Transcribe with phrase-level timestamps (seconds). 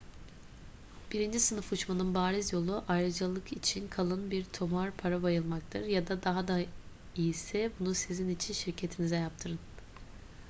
[1.11, 6.47] birinci sınıf uçmanın bariz yolu ayrıcalık için kalın bir tomar para bayılmaktır ya da daha
[6.47, 6.61] da
[7.15, 9.59] iyisi bunu sizin için şirketinize yaptırın